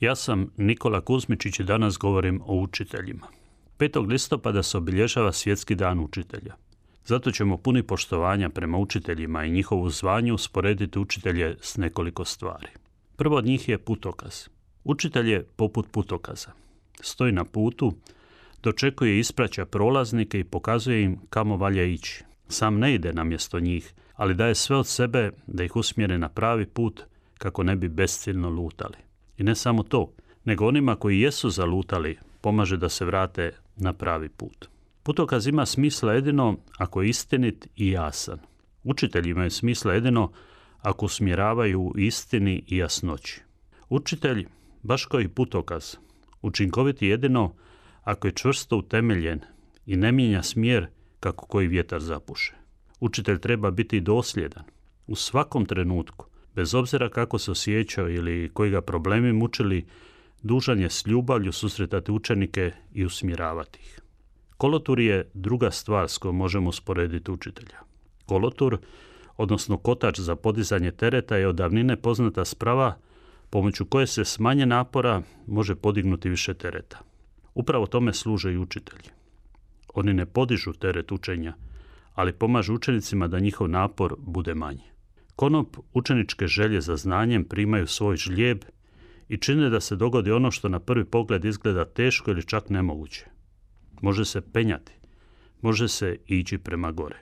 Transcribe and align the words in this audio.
Ja 0.00 0.14
sam 0.16 0.50
Nikola 0.56 1.00
Kuzmičić 1.00 1.60
i 1.60 1.64
danas 1.64 1.98
govorim 1.98 2.40
o 2.46 2.56
učiteljima. 2.56 3.26
5. 3.78 4.08
listopada 4.08 4.62
se 4.62 4.78
obilježava 4.78 5.32
Svjetski 5.32 5.74
dan 5.74 6.00
učitelja. 6.00 6.54
Zato 7.04 7.30
ćemo 7.30 7.56
puni 7.56 7.82
poštovanja 7.82 8.48
prema 8.48 8.78
učiteljima 8.78 9.44
i 9.44 9.50
njihovu 9.50 9.90
zvanju 9.90 10.38
sporediti 10.38 10.98
učitelje 10.98 11.56
s 11.60 11.76
nekoliko 11.76 12.24
stvari. 12.24 12.66
Prvo 13.16 13.36
od 13.36 13.44
njih 13.44 13.68
je 13.68 13.78
putokaz. 13.78 14.48
Učitelj 14.84 15.30
je 15.30 15.42
poput 15.56 15.86
putokaza. 15.90 16.52
Stoji 17.00 17.32
na 17.32 17.44
putu, 17.44 17.92
dočekuje 18.62 19.16
i 19.16 19.18
ispraća 19.18 19.66
prolaznike 19.66 20.40
i 20.40 20.44
pokazuje 20.44 21.02
im 21.02 21.18
kamo 21.30 21.56
valja 21.56 21.84
ići. 21.84 22.24
Sam 22.48 22.78
ne 22.78 22.94
ide 22.94 23.12
na 23.12 23.24
mjesto 23.24 23.60
njih, 23.60 23.94
ali 24.14 24.34
daje 24.34 24.54
sve 24.54 24.76
od 24.76 24.86
sebe 24.86 25.30
da 25.46 25.64
ih 25.64 25.76
usmjere 25.76 26.18
na 26.18 26.28
pravi 26.28 26.66
put 26.66 27.02
kako 27.38 27.62
ne 27.62 27.76
bi 27.76 27.88
besciljno 27.88 28.50
lutali. 28.50 29.09
I 29.40 29.44
ne 29.44 29.54
samo 29.54 29.82
to, 29.82 30.12
nego 30.44 30.66
onima 30.66 30.96
koji 30.96 31.20
jesu 31.20 31.50
zalutali 31.50 32.18
pomaže 32.40 32.76
da 32.76 32.88
se 32.88 33.04
vrate 33.04 33.52
na 33.76 33.92
pravi 33.92 34.28
put. 34.28 34.68
Putokaz 35.02 35.46
ima 35.46 35.66
smisla 35.66 36.12
jedino 36.12 36.56
ako 36.78 37.02
je 37.02 37.08
istinit 37.08 37.68
i 37.76 37.90
jasan. 37.90 38.38
Učitelji 38.84 39.30
imaju 39.30 39.50
smisla 39.50 39.94
jedino 39.94 40.32
ako 40.78 41.06
usmjeravaju 41.06 41.92
istini 41.96 42.64
i 42.66 42.76
jasnoći. 42.76 43.40
Učitelj, 43.88 44.46
baš 44.82 45.04
kao 45.04 45.20
i 45.20 45.28
putokaz, 45.28 45.96
učinkoviti 46.42 47.06
jedino 47.06 47.54
ako 48.02 48.26
je 48.26 48.34
čvrsto 48.34 48.76
utemeljen 48.76 49.40
i 49.86 49.96
ne 49.96 50.12
mijenja 50.12 50.42
smjer 50.42 50.86
kako 51.20 51.46
koji 51.46 51.68
vjetar 51.68 52.00
zapuše. 52.00 52.54
Učitelj 53.00 53.38
treba 53.38 53.70
biti 53.70 54.00
dosljedan 54.00 54.64
u 55.06 55.14
svakom 55.14 55.66
trenutku, 55.66 56.29
bez 56.54 56.74
obzira 56.74 57.08
kako 57.08 57.38
se 57.38 57.50
osjećao 57.50 58.08
ili 58.08 58.50
koji 58.54 58.70
ga 58.70 58.80
problemi 58.80 59.32
mučili, 59.32 59.86
dužan 60.42 60.80
je 60.80 60.90
s 60.90 61.06
ljubavlju 61.06 61.52
susretati 61.52 62.12
učenike 62.12 62.72
i 62.92 63.04
usmjeravati 63.04 63.78
ih. 63.78 64.00
Kolotur 64.56 65.00
je 65.00 65.30
druga 65.34 65.70
stvar 65.70 66.08
s 66.08 66.18
kojom 66.18 66.36
možemo 66.36 66.68
usporediti 66.68 67.30
učitelja. 67.30 67.78
Kolotur, 68.26 68.78
odnosno 69.36 69.76
kotač 69.76 70.20
za 70.20 70.36
podizanje 70.36 70.90
tereta, 70.90 71.36
je 71.36 71.48
od 71.48 71.56
davnine 71.56 71.96
poznata 71.96 72.44
sprava 72.44 72.96
pomoću 73.50 73.84
koje 73.84 74.06
se 74.06 74.24
s 74.24 74.38
manje 74.38 74.66
napora 74.66 75.22
može 75.46 75.74
podignuti 75.74 76.28
više 76.28 76.54
tereta. 76.54 76.98
Upravo 77.54 77.86
tome 77.86 78.12
služe 78.12 78.52
i 78.52 78.58
učitelji. 78.58 79.10
Oni 79.94 80.14
ne 80.14 80.26
podižu 80.26 80.72
teret 80.72 81.12
učenja, 81.12 81.54
ali 82.14 82.32
pomažu 82.32 82.74
učenicima 82.74 83.28
da 83.28 83.38
njihov 83.38 83.68
napor 83.68 84.16
bude 84.18 84.54
manji. 84.54 84.90
Konop 85.36 85.76
učeničke 85.92 86.46
želje 86.46 86.80
za 86.80 86.96
znanjem 86.96 87.44
primaju 87.44 87.86
svoj 87.86 88.16
žlijeb 88.16 88.64
i 89.28 89.36
čine 89.36 89.70
da 89.70 89.80
se 89.80 89.96
dogodi 89.96 90.30
ono 90.30 90.50
što 90.50 90.68
na 90.68 90.80
prvi 90.80 91.04
pogled 91.04 91.44
izgleda 91.44 91.84
teško 91.84 92.30
ili 92.30 92.46
čak 92.46 92.70
nemoguće. 92.70 93.26
Može 94.00 94.24
se 94.24 94.40
penjati, 94.40 94.92
može 95.60 95.88
se 95.88 96.16
ići 96.26 96.58
prema 96.58 96.92
gore. 96.92 97.18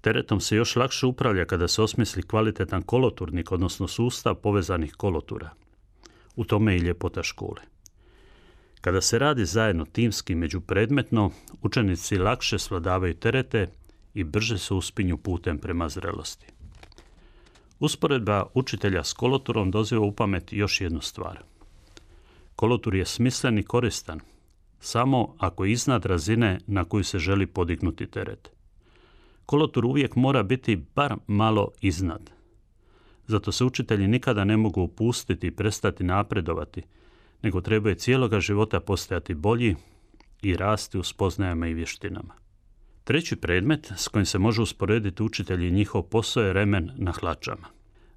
Teretom 0.00 0.40
se 0.40 0.56
još 0.56 0.76
lakše 0.76 1.06
upravlja 1.06 1.44
kada 1.44 1.68
se 1.68 1.82
osmisli 1.82 2.22
kvalitetan 2.22 2.82
koloturnik, 2.82 3.52
odnosno 3.52 3.88
sustav 3.88 4.34
povezanih 4.34 4.92
kolotura. 4.92 5.50
U 6.36 6.44
tome 6.44 6.76
i 6.76 6.80
ljepota 6.80 7.22
škole. 7.22 7.62
Kada 8.80 9.00
se 9.00 9.18
radi 9.18 9.44
zajedno 9.44 9.84
timski 9.84 10.34
međupredmetno, 10.34 11.30
učenici 11.62 12.18
lakše 12.18 12.58
svladavaju 12.58 13.14
terete 13.14 13.70
i 14.14 14.24
brže 14.24 14.58
se 14.58 14.74
uspinju 14.74 15.16
putem 15.16 15.58
prema 15.58 15.88
zrelosti. 15.88 16.46
Usporedba 17.82 18.46
učitelja 18.54 19.04
s 19.04 19.12
koloturom 19.12 19.70
doziva 19.70 20.06
u 20.06 20.12
pamet 20.12 20.52
još 20.52 20.80
jednu 20.80 21.00
stvar. 21.00 21.38
Kolotur 22.56 22.94
je 22.94 23.06
smislen 23.06 23.58
i 23.58 23.62
koristan, 23.62 24.20
samo 24.80 25.34
ako 25.38 25.64
je 25.64 25.72
iznad 25.72 26.04
razine 26.04 26.60
na 26.66 26.84
koju 26.84 27.04
se 27.04 27.18
želi 27.18 27.46
podignuti 27.46 28.06
teret. 28.06 28.50
Kolotur 29.46 29.84
uvijek 29.84 30.16
mora 30.16 30.42
biti 30.42 30.76
bar 30.94 31.14
malo 31.26 31.68
iznad. 31.80 32.30
Zato 33.26 33.52
se 33.52 33.64
učitelji 33.64 34.08
nikada 34.08 34.44
ne 34.44 34.56
mogu 34.56 34.82
upustiti 34.82 35.46
i 35.46 35.56
prestati 35.56 36.04
napredovati, 36.04 36.82
nego 37.42 37.60
trebaju 37.60 37.94
cijeloga 37.94 38.40
života 38.40 38.80
postajati 38.80 39.34
bolji 39.34 39.76
i 40.42 40.56
rasti 40.56 40.98
u 40.98 41.02
spoznajama 41.02 41.66
i 41.68 41.74
vještinama. 41.74 42.41
Treći 43.04 43.36
predmet 43.36 43.92
s 43.96 44.08
kojim 44.08 44.26
se 44.26 44.38
može 44.38 44.62
usporediti 44.62 45.22
učitelji 45.22 45.68
i 45.68 45.72
njihov 45.72 46.02
posao 46.02 46.42
je 46.42 46.52
remen 46.52 46.90
na 46.96 47.12
hlačama. 47.12 47.66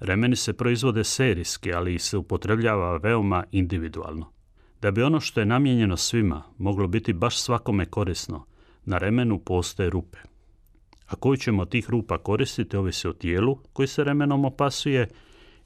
Remeni 0.00 0.36
se 0.36 0.52
proizvode 0.52 1.04
serijski, 1.04 1.72
ali 1.72 1.98
se 1.98 2.16
upotrebljava 2.16 2.96
veoma 2.96 3.44
individualno. 3.50 4.32
Da 4.82 4.90
bi 4.90 5.02
ono 5.02 5.20
što 5.20 5.40
je 5.40 5.46
namijenjeno 5.46 5.96
svima 5.96 6.42
moglo 6.58 6.86
biti 6.86 7.12
baš 7.12 7.40
svakome 7.40 7.86
korisno, 7.86 8.44
na 8.84 8.98
remenu 8.98 9.38
postoje 9.38 9.90
rupe. 9.90 10.18
A 11.06 11.16
koju 11.16 11.36
ćemo 11.36 11.64
tih 11.64 11.90
rupa 11.90 12.18
koristiti 12.18 12.76
ovisi 12.76 13.08
o 13.08 13.12
tijelu 13.12 13.58
koji 13.72 13.88
se 13.88 14.04
remenom 14.04 14.44
opasuje 14.44 15.08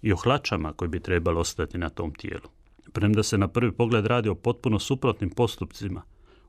i 0.03 0.13
o 0.13 0.17
hlačama 0.17 0.73
koji 0.73 0.89
bi 0.89 1.01
trebalo 1.01 1.41
ostati 1.41 1.79
na 1.79 1.89
tom 1.89 2.15
tijelu. 2.15 2.49
Premda 2.93 3.23
se 3.23 3.39
na 3.39 3.49
prvi 3.49 3.73
pogled 3.73 4.07
radi 4.07 4.29
o 4.29 4.35
potpuno 4.35 4.79
suprotnim 4.79 5.31
postupcima, 5.31 6.03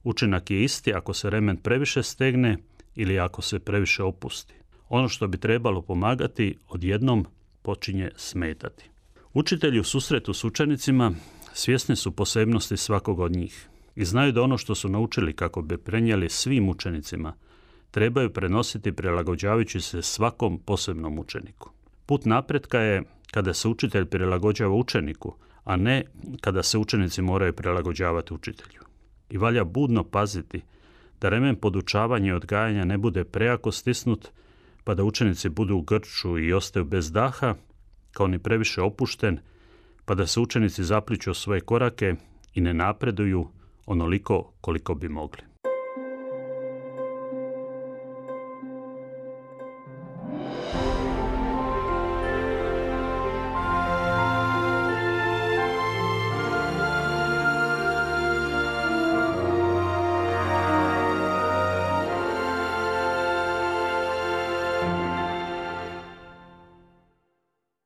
Učinak 0.05 0.51
je 0.51 0.63
isti 0.63 0.93
ako 0.93 1.13
se 1.13 1.29
remen 1.29 1.57
previše 1.57 2.03
stegne 2.03 2.57
ili 2.95 3.19
ako 3.19 3.41
se 3.41 3.59
previše 3.59 4.03
opusti. 4.03 4.53
Ono 4.89 5.09
što 5.09 5.27
bi 5.27 5.38
trebalo 5.38 5.81
pomagati 5.81 6.57
odjednom 6.69 7.25
počinje 7.61 8.11
smetati. 8.16 8.89
Učitelji 9.33 9.79
u 9.79 9.83
susretu 9.83 10.33
s 10.33 10.43
učenicima 10.43 11.11
svjesni 11.53 11.95
su 11.95 12.11
posebnosti 12.11 12.77
svakog 12.77 13.19
od 13.19 13.31
njih 13.31 13.67
i 13.95 14.05
znaju 14.05 14.31
da 14.31 14.41
ono 14.41 14.57
što 14.57 14.75
su 14.75 14.89
naučili 14.89 15.33
kako 15.33 15.61
bi 15.61 15.77
prenijeli 15.77 16.29
svim 16.29 16.69
učenicima 16.69 17.33
trebaju 17.91 18.33
prenositi 18.33 18.91
prilagođavajući 18.91 19.81
se 19.81 20.01
svakom 20.01 20.59
posebnom 20.59 21.19
učeniku. 21.19 21.69
Put 22.05 22.25
napretka 22.25 22.79
je 22.79 23.03
kada 23.31 23.53
se 23.53 23.67
učitelj 23.67 24.05
prilagođava 24.05 24.75
učeniku, 24.75 25.35
a 25.63 25.75
ne 25.75 26.03
kada 26.41 26.63
se 26.63 26.77
učenici 26.77 27.22
moraju 27.22 27.53
prilagođavati 27.53 28.33
učitelju 28.33 28.84
i 29.30 29.38
valja 29.38 29.63
budno 29.63 30.03
paziti 30.03 30.62
da 31.22 31.30
remen 31.30 31.56
podučavanja 31.56 32.28
i 32.28 32.36
odgajanja 32.36 32.86
ne 32.86 32.97
bude 32.97 33.24
prejako 33.24 33.72
stisnut, 33.72 34.28
pa 34.84 34.94
da 34.94 35.03
učenici 35.03 35.50
budu 35.50 35.75
u 35.75 35.81
grču 35.81 36.40
i 36.40 36.53
ostaju 36.53 36.86
bez 36.86 37.12
daha, 37.12 37.56
kao 38.12 38.28
ni 38.28 38.40
previše 38.40 38.81
opušten, 38.81 39.40
pa 40.06 40.16
da 40.16 40.28
se 40.28 40.40
učenici 40.40 40.84
zapliču 40.84 41.34
svoje 41.34 41.62
korake 41.62 42.16
i 42.53 42.62
ne 42.62 42.74
napreduju 42.74 43.47
onoliko 43.85 44.52
koliko 44.62 44.96
bi 44.96 45.09
mogli. 45.09 45.54